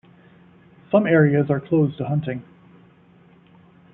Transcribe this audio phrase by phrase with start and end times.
[0.89, 2.43] Some areas are closed to hunting.